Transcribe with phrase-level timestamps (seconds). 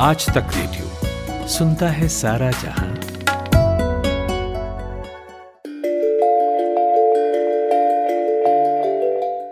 [0.00, 2.94] आज तक रेडियो सुनता है सारा जहाँ।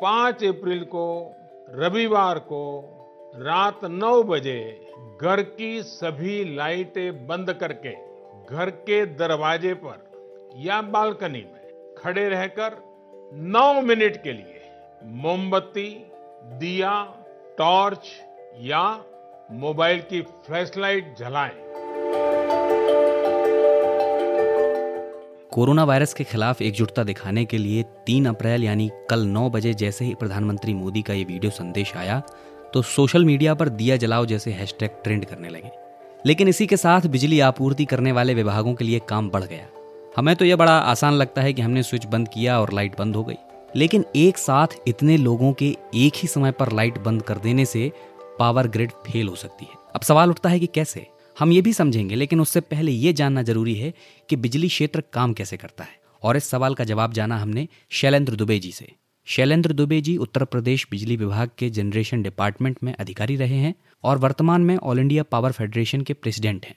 [0.00, 1.34] पाँच अप्रैल को,
[1.70, 2.62] रविवार को,
[3.36, 4.86] रात नौ बजे
[5.22, 7.92] घर की सभी लाइटें बंद करके,
[8.56, 12.82] घर के दरवाजे पर या बालकनी में खड़े रहकर
[13.34, 14.62] नौ मिनट के लिए,
[15.04, 15.88] मोमबत्ती,
[16.58, 17.04] दिया,
[17.58, 18.10] टॉर्च
[18.60, 19.04] या
[19.52, 21.52] मोबाइल की फ्लैशलाइट जलाएँ।
[25.52, 30.04] कोरोना वायरस के खिलाफ एकजुटता दिखाने के लिए 3 अप्रैल यानी कल 9 बजे जैसे
[30.04, 32.22] ही प्रधानमंत्री मोदी का ये वीडियो संदेश आया
[32.74, 35.70] तो सोशल मीडिया पर दिया जलाओ जैसे हैशटैग ट्रेंड करने लगे।
[36.26, 39.66] लेकिन इसी के साथ बिजली आपूर्ति करने वाले विभागों के लिए काम बढ़ गया।
[40.16, 43.16] हमें तो यह बड़ा आसान लगता है कि हमने स्विच बंद किया और लाइट बंद
[43.16, 43.36] हो गई।
[43.76, 47.92] लेकिन एक साथ इतने लोगों के एक ही समय पर लाइट बंद कर देने से
[48.40, 51.06] पावर ग्रिड फेल हो सकती है। अब सवाल उठता है कि कैसे?
[51.38, 53.92] हम ये भी समझेंगे, लेकिन उससे पहले ये जानना ज़रूरी है
[54.28, 58.36] कि बिजली क्षेत्र काम कैसे करता है। और इस सवाल का जवाब जाना हमने शैलेंद्र
[58.36, 58.88] दुबे जी से।
[59.26, 63.74] शैलेंद्र दुबे जी उत्तर प्रदेश बिजली विभाग के जनरेशन डिपार्टमेंट में अधिकारी रहे हैं
[64.04, 66.76] और वर्तमान में ऑल इंडिया पावर फेडरेशन के प्रेसिडेंट हैं।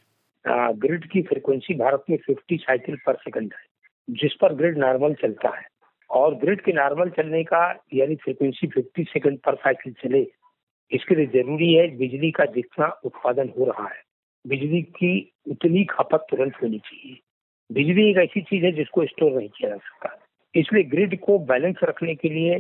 [0.80, 3.66] ग्रिड की फ्रीक्वेंसी भारत में 50 साइकिल पर सेकंड है,
[4.10, 5.68] जिस पर ग्रिड नॉर्मल चलता है।
[6.10, 10.43] और ग्रिड के नॉर्मल चलने का यानी फ्रीक्वेंसी 50 सेकंड पर साइकिल चले
[10.92, 14.02] इसके लिए ज़रूरी है बिजली का जितना उत्पादन हो रहा है,
[14.46, 15.14] बिजली की
[15.52, 17.18] उतनी खपत तुरंत होनी चाहिए।
[17.70, 20.20] बिजली एक ऐसी चीज़ है जिसको स्टोर नहीं किया जा सकता।
[20.56, 22.60] इसलिए ग्रिड को बैलेंस रखने के लिए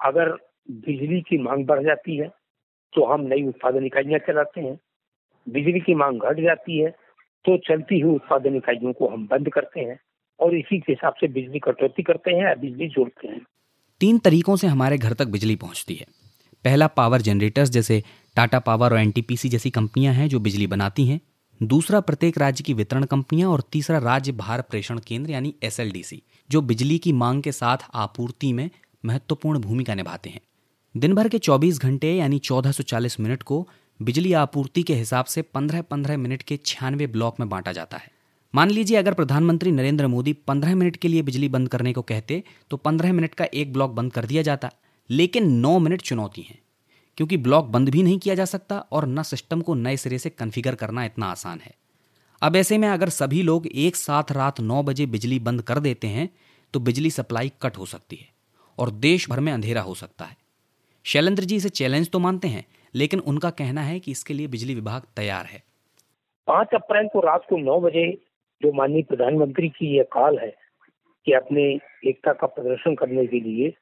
[0.00, 0.30] अगर
[0.68, 2.28] बिजली की मांग बढ़ जाती है
[2.92, 4.78] तो हम नई उत्पादन इकाइयाँ चलाते हैं।
[5.46, 6.90] बिजली की मांग घट जाती है
[7.44, 9.98] तो चलती हुई उत्पादन इकाइयों को हम बंद करते हैं
[10.40, 13.40] और इसी के हिसाब से बिजली कटौती करते हैं या बिजली जोड़ते हैं।
[14.00, 16.06] तीन तरीकों से हमारे घर तक बिजली पहुँचती है।
[16.64, 18.02] पहला पावर जनरेटर्स जैसे
[18.36, 21.20] टाटा पावर और एनटीपीसी जैसी कंपनियाँ हैं जो बिजली बनाती हैं।
[21.60, 25.80] दूसरा प्रत्येक राज्य की वितरण कंपनियाँ और तीसरा राज्य भार प्रेषण केंद्र यानी एस
[26.50, 28.68] जो बिजली की मांग के साथ आपूर्ति में
[29.04, 30.40] महत्वपूर्ण भूमिका निभाते हैं।
[30.94, 33.66] दिन भर के 24 घंटे यानी 1440 मिनट को
[34.00, 38.10] बिजली आपूर्ति के हिसाब से 15-15 मिनट के छियानवे ब्लॉक में बांटा जाता है।
[38.54, 42.42] मान लीजिए अगर प्रधानमंत्री नरेंद्र मोदी 15 मिनट के लिए बिजली बंद करने को कहते
[42.70, 44.70] तो 15 मिनट का एक ब्लॉक बंद कर दिया जाता,
[45.10, 46.58] लेकिन 9 मिनट चुनौती है।
[47.18, 50.30] क्योंकि ब्लॉक बंद भी नहीं किया जा सकता और न सिस्टम को नए सिरे से
[50.30, 51.74] कन्फिगर करना इतना आसान है।
[52.42, 56.06] अब ऐसे में अगर सभी लोग एक साथ रात नौ बजे बिजली बंद कर देते
[56.06, 56.28] हैं
[56.74, 58.26] तो बिजली सप्लाई कट हो सकती है
[58.78, 60.36] और देश भर में अंधेरा हो सकता है।
[61.04, 62.64] शैलेंद्र जी इसे चैलेंज तो मानते हैं,
[62.94, 65.62] लेकिन उनका कहना है कि इसके लिए बिजली विभाग तैयार है।
[66.48, 68.10] पाँच अप्रैल को रात को नौ बजे
[68.62, 70.50] जो माननीय प्रधानमंत्री की यह कॉल है
[71.26, 71.62] कि अपने
[72.08, 73.72] एकता का प्रदर्शन करने के लिए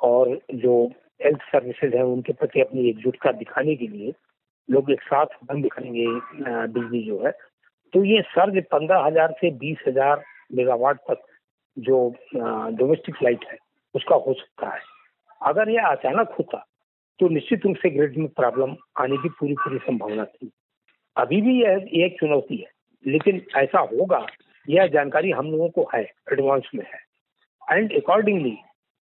[0.00, 0.74] और जो
[1.20, 4.12] हेल्थ सर्विसेज़ है, उनके प्रति अपनी एकजुटता दिखाने के लिए
[4.68, 6.06] लोग एक साथ बंद करेंगे
[6.70, 7.32] बिजली जो है।
[7.94, 11.22] तो ये सर्ज पंद्रह हज़ार से बीस हज़ार मेगावाट तक
[11.76, 11.98] जो
[12.34, 13.56] डोमेस्टिक लाइट है,
[13.94, 14.80] उसका हो सकता है।
[15.40, 16.64] अगर यह अचानक होता
[17.20, 20.50] तो निश्चित रूप से ग्रिड में प्रॉब्लम आने की पूरी पूरी संभावना थी।
[21.16, 22.70] अभी भी यह एक चुनौती है,
[23.04, 24.26] लेकिन ऐसा होगा,
[24.68, 26.98] यह जानकारी हम लोगों को है, एडवांस में है।
[27.68, 28.56] एंड अकॉर्डिंगली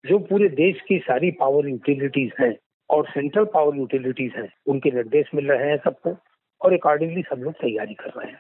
[0.06, 2.56] जो पूरे देश की सारी पावर यूटिलिटीज हैं
[2.90, 6.18] और सेंट्रल पावर यूटिलिटीज हैं, उनके निर्देश मिल रहे हैं सबको
[6.62, 8.40] और अकॉर्डिंगली सब लोग तैयारी कर रहे हैं।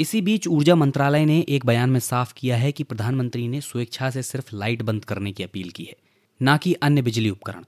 [0.00, 4.10] इसी बीच ऊर्जा मंत्रालय ने एक बयान में साफ़ किया है कि प्रधानमंत्री ने स्वेच्छा
[4.10, 5.96] से सिर्फ़ लाइट बंद करने की अपील की है,
[6.42, 7.64] न कि अन्य बिजली उपकरण।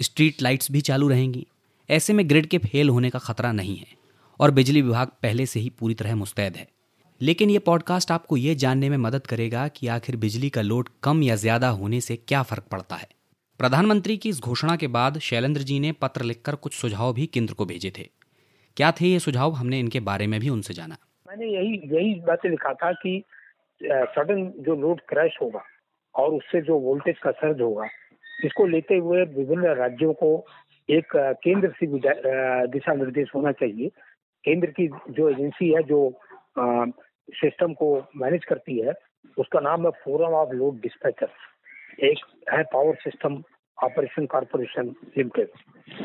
[0.00, 1.46] स्ट्रीट लाइट्स भी चालू रहेंगी।
[1.90, 3.86] ऐसे में ग्रिड के फेल होने का खतरा नहीं है
[4.40, 6.66] और बिजली विभाग पहले से ही पूरी तरह मुस्तैद है।
[7.22, 11.22] लेकिन ये पॉडकास्ट आपको ये जानने में मदद करेगा कि आखिर बिजली का लोड कम
[11.22, 13.06] या ज़्यादा होने से क्या फ़र्क पड़ता है।
[13.60, 17.54] प्रधानमंत्री की इस घोषणा के बाद शैलेंद्र जी ने पत्र लिखकर कुछ सुझाव भी केंद्र
[17.54, 18.06] को भेजे थे।
[18.76, 19.52] क्या थे ये सुझाव?
[19.52, 20.96] हमने इनके बारे में भी उनसे जाना।
[21.28, 23.22] मैंने यही यही बातें लिखा था कि
[23.80, 25.62] सडन जो लोड क्रैश होगा
[26.14, 27.86] और उससे जो वोल्टेज का सर्ज होगा,
[28.44, 30.34] इसको लेते हुए विभिन्न राज्यों को
[30.88, 31.86] एक केंद्र से
[32.68, 33.88] दिशा निर्देश होना चाहिए।
[34.44, 36.00] केंद्र की जो एजेंसी है, जो
[37.28, 38.92] सिस्टम को मैनेज करती है,
[39.36, 42.18] उसका नाम है फोरम ऑफ़ लोड डिस्पैचर एक
[42.52, 43.42] है power system
[43.78, 45.48] operation corporation limited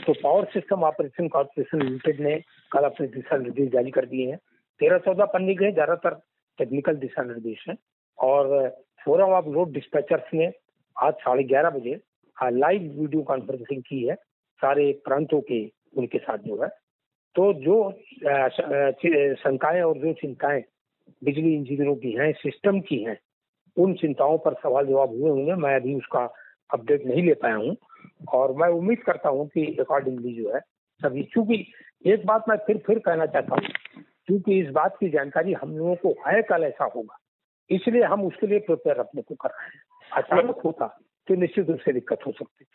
[0.05, 2.35] तो power system operation corporation limited ने
[2.71, 4.37] कल अपने दिशा निर्देश जारी कर दिए हैं।
[4.79, 6.19] तेरह चौदह पन्ने के ज़्यादातर
[6.59, 7.77] टेक्निकल दिशा निर्देश हैं।
[8.17, 8.69] और
[9.01, 10.51] फोरम ऑफ़ लोड डिस्पैचर्स ने
[10.95, 11.99] आज साढ़े ग्यारह बजे
[12.37, 14.15] लाइव वीडियो कॉन्फ्रेंसिंग की है।
[14.61, 15.65] सारे प्रांतों के
[15.97, 16.69] उनके साथ जो है।
[17.35, 17.77] तो जो
[19.37, 20.61] शंकाएँ और जो चिंताएँ
[21.21, 23.17] बिजली इंजीनियरों की हैं, सिस्टम की हैं,
[23.77, 26.23] उन चिंताओं पर सवाल जवाब हुए होंगे। मैं अभी उसका
[26.69, 27.75] अपडेट नहीं ले पाया हूँ
[28.33, 30.59] और मैं उम्मीद करता हूँ कि अकॉर्डिंगली जो है
[31.01, 31.65] सभी, क्योंकि
[32.05, 33.69] एक बात मैं फिर फिर कहना चाहता हूँ,
[34.27, 37.17] क्योंकि इस बात की जानकारी हम लोगों को है कल ऐसा होगा,
[37.69, 40.87] इसलिए हम उसके लिए प्रिपेयर अपने को कर रहे हैं। अचानक होता
[41.27, 42.65] तो निश्चित रूप से दिक्कत हो सकती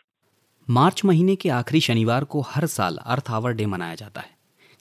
[0.67, 4.29] मार्च महीने के आखिरी शनिवार को हर साल अर्थ आवर डे मनाया जाता है,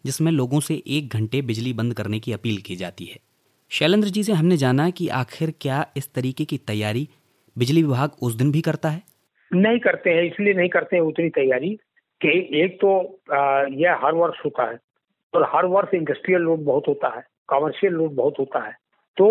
[0.04, 3.18] जिसमें लोगों से एक घंटे बिजली बंद करने की अपील की जाती है।
[3.72, 7.08] शैलेंद्र जी से हमने जाना कि आखिर क्या इस तरीके की तैयारी
[7.56, 9.02] बिजली विभाग उस दिन भी करता है?
[9.54, 11.70] नहीं करते हैं इसलिए नहीं करते हैं उतनी तैयारी
[12.20, 12.90] कि एक तो
[13.74, 14.78] यह हर वर्ष होता है
[15.34, 18.72] और हर वर्ष इंडस्ट्रियल लोड बहुत होता है कमर्शियल लोड बहुत होता है।
[19.16, 19.28] तो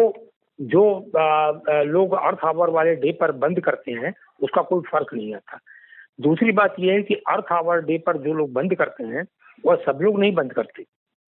[0.62, 0.84] जो
[1.18, 1.52] आ,
[1.82, 5.60] लोग अर्थ आवर वाले डे पर बंद करते हैं उसका कोई फ़र्क नहीं आता।
[6.22, 9.26] दूसरी बात यह है कि अर्थ आवर डे पर जो लोग बंद करते हैं
[9.66, 10.86] वह सब लोग नहीं बंद करते।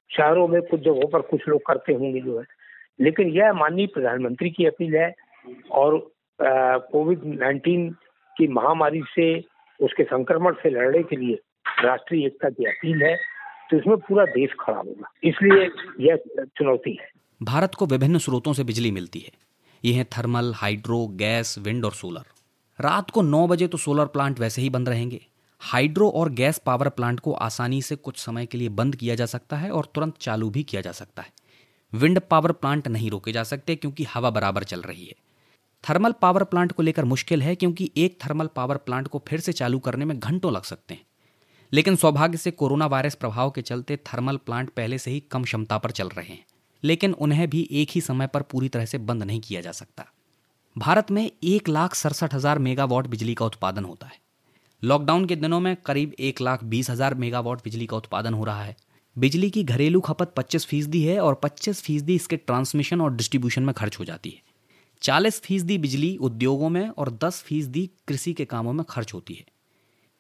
[0.10, 2.46] शहरों में कुछ जगहों पर कुछ लोग करते होंगे जो है।
[3.00, 5.14] लेकिन यह माननीय प्रधानमंत्री की अपील है
[5.72, 5.98] और
[6.40, 7.90] कोविड नाइन्टीन
[8.38, 9.28] की महामारी से
[9.80, 11.40] उसके संक्रमण से लड़ने के लिए
[11.84, 13.16] राष्ट्रीय एकता की अपील है
[13.72, 15.70] तो इसमें पूरा देश खड़ा होगा। इसलिए
[16.00, 16.18] यह
[16.58, 17.10] चुनौती है।
[17.42, 19.32] भारत को विभिन्न स्रोतों से बिजली मिलती है।
[19.86, 22.26] ये है थर्मल, हाइड्रो, गैस, विंड और सोलर।
[22.80, 25.20] रात को 9 बजे तो सोलर प्लांट वैसे ही बंद रहेंगे।
[25.62, 29.26] हाइड्रो और गैस पावर प्लांट को आसानी से कुछ समय के लिए बंद किया जा
[29.26, 31.30] सकता है और तुरंत चालू भी किया जा सकता है।
[31.94, 35.16] विंड पावर प्लांट नहीं रोके जा सकते क्योंकि हवा बराबर चल रही है।
[35.84, 39.54] थर्मल पावर प्लांट को लेकर मुश्किल है क्योंकि एक थर्मल पावर प्लांट को फिर से
[39.54, 41.06] चालू करने में घंटों लग सकते हैं।
[41.72, 45.78] लेकिन सौभाग्य से कोरोना वायरस प्रभाव के चलते थर्मल प्लांट पहले से ही कम क्षमता
[45.78, 46.46] पर चल रहे हैं,
[46.84, 50.06] लेकिन उन्हें भी एक ही समय पर पूरी तरह से बंद नहीं किया जा सकता।
[50.76, 54.20] भारत में एक लाख सड़सठ हज़ार मेगावाट बिजली का उत्पादन होता है।
[54.84, 58.64] लॉकडाउन के दिनों में करीब एक लाख बीस हज़ार मेगावाट बिजली का उत्पादन हो रहा
[58.64, 58.76] है।
[59.18, 63.76] बिजली की घरेलू खपत 25 फ़ीसदी है और 25 फ़ीसदी इसके ट्रांसमिशन और डिस्ट्रीब्यूशन में
[63.76, 64.42] खर्च हो जाती है।
[65.02, 69.46] 40 फ़ीसदी बिजली उद्योगों में और 10 फ़ीसदी कृषि के कामों में खर्च होती है।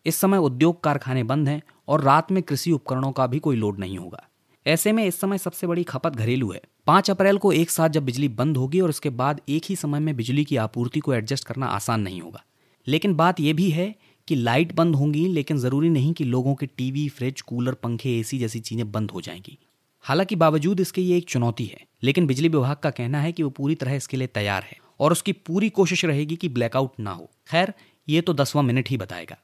[0.05, 3.79] इस समय उद्योग कारखाने बंद हैं और रात में कृषि उपकरणों का भी कोई लोड
[3.79, 4.27] नहीं होगा।
[4.67, 8.05] ऐसे में इस समय सबसे बड़ी खपत घरेलू है। पाँच अप्रैल को एक साथ जब
[8.05, 11.45] बिजली बंद होगी और उसके बाद एक ही समय में बिजली की आपूर्ति को एडजस्ट
[11.45, 12.43] करना आसान नहीं होगा।
[12.87, 13.95] लेकिन बात यह भी है
[14.27, 18.39] कि लाइट बंद होंगी, लेकिन ज़रूरी नहीं कि लोगों के टीवी, फ्रिज, कूलर, पंखे, एसी
[18.39, 19.57] जैसी चीज़ें बंद हो जाएँगी।
[20.05, 23.49] हालाँकि बावजूद इसके ये एक चुनौती है, लेकिन बिजली विभाग का कहना है कि वो
[23.49, 27.29] पूरी तरह इसके लिए तैयार है और उसकी पूरी कोशिश रहेगी कि ब्लैकआउट ना हो।
[27.47, 27.73] खैर,
[28.07, 29.37] ये तो दसवां मिनट ही बताएगा।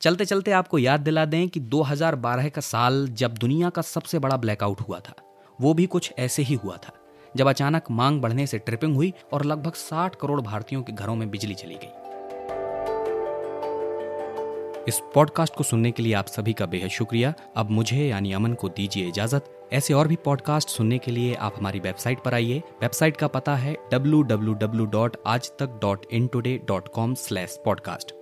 [0.00, 4.36] चलते चलते आपको याद दिला दें कि 2012 का साल जब दुनिया का सबसे बड़ा
[4.36, 5.14] ब्लैकआउट हुआ था,
[5.58, 6.92] वो भी कुछ ऐसे ही हुआ था,
[7.36, 11.30] जब अचानक मांग बढ़ने से ट्रिपिंग हुई और लगभग 60 करोड़ भारतीयों के घरों में
[11.30, 12.01] बिजली चली गई।
[14.88, 18.54] इस पॉडकास्ट को सुनने के लिए आप सभी का बेहद शुक्रिया। अब मुझे यानी अमन
[18.54, 22.58] को दीजिए इजाज़त। ऐसे और भी पॉडकास्ट सुनने के लिए आप हमारी वेबसाइट पर आइए।
[22.80, 27.14] वेबसाइट का पता है W W W dot Aaj Tak dot in today dot com
[27.14, 28.14] slash podcast